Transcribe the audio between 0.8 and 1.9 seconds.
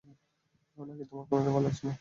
নাকি তোমার কোনটাই ভালো লাগছেনা?